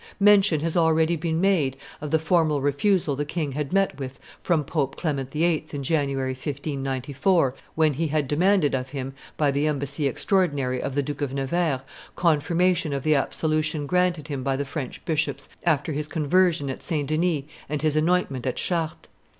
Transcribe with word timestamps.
Mention 0.19 0.61
has 0.61 0.75
already 0.75 1.15
been 1.15 1.39
made 1.39 1.77
of 2.01 2.09
the 2.09 2.17
formal 2.17 2.59
refusal 2.59 3.15
the 3.15 3.23
king 3.23 3.51
had 3.51 3.71
met 3.71 3.99
with 3.99 4.19
from 4.41 4.63
Pope 4.63 4.95
Clement 4.95 5.29
VIII. 5.29 5.67
in 5.71 5.83
January, 5.83 6.31
1594, 6.31 7.53
when 7.75 7.93
he 7.93 8.07
had 8.07 8.27
demanded 8.27 8.73
of 8.73 8.89
him, 8.89 9.13
by 9.37 9.51
the 9.51 9.67
embassy 9.67 10.07
extraordinary 10.07 10.81
of 10.81 10.95
the 10.95 11.03
Duke 11.03 11.21
of 11.21 11.35
Nevers, 11.35 11.81
confirmation 12.15 12.93
of 12.93 13.03
the 13.03 13.13
absolution 13.13 13.85
granted 13.85 14.27
him 14.27 14.41
by 14.41 14.55
the 14.55 14.65
French 14.65 15.05
bishops 15.05 15.47
after 15.65 15.91
his 15.93 16.07
conversation 16.07 16.71
at 16.71 16.81
St. 16.81 17.07
Denis 17.07 17.43
and 17.69 17.83
his 17.83 17.95
anointment 17.95 18.47
at 18.47 18.55
Chartres. 18.55 18.97